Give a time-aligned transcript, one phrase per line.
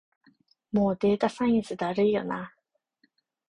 [0.71, 2.55] もうデータサイエンスだるいよな